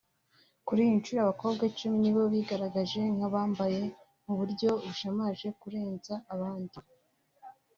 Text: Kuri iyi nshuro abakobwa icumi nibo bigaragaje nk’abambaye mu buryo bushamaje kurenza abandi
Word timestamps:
Kuri 0.65 0.79
iyi 0.83 0.97
nshuro 0.99 1.19
abakobwa 1.21 1.61
icumi 1.71 1.97
nibo 1.99 2.23
bigaragaje 2.33 3.01
nk’abambaye 3.15 3.81
mu 4.25 4.33
buryo 4.39 4.69
bushamaje 4.85 5.47
kurenza 5.59 6.13
abandi 6.33 6.77